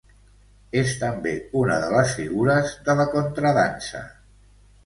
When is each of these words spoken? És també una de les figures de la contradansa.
És 0.79 0.95
també 1.03 1.33
una 1.59 1.77
de 1.85 1.91
les 1.97 2.15
figures 2.21 2.73
de 2.89 2.99
la 3.03 3.09
contradansa. 3.17 4.03